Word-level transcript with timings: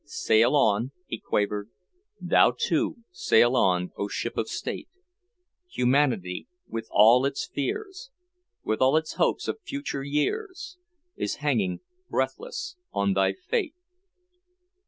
"Sail 0.03 0.55
on," 0.55 0.93
he 1.05 1.19
quavered, 1.19 1.69
"Thou, 2.19 2.55
too, 2.59 3.03
sail 3.11 3.55
on, 3.55 3.91
O 3.95 4.07
Ship 4.07 4.35
of 4.35 4.49
State, 4.49 4.89
Humanity, 5.69 6.47
with 6.67 6.87
all 6.89 7.23
its 7.23 7.45
fears, 7.47 8.09
With 8.63 8.81
all 8.81 8.97
its 8.97 9.13
hopes 9.21 9.47
of 9.47 9.61
future 9.61 10.01
years, 10.03 10.79
Is 11.15 11.35
hanging 11.45 11.81
breathless 12.09 12.77
on 12.91 13.13
thy 13.13 13.33
fate." 13.33 13.75